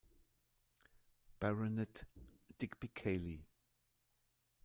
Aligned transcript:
Baronet, 1.39 2.07
Digby 2.57 2.87
Cayley. 2.87 3.45